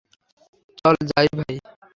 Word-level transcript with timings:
চল 0.79 0.95
যাই 1.09 1.27
ভাই। 1.37 1.55